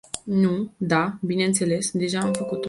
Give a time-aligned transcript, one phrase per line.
[0.23, 2.59] Nu, da, bineînțeles, deja am făcut-o.